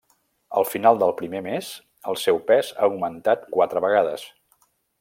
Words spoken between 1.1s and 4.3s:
primer mes, el seu pes ha augmentat quatre vegades.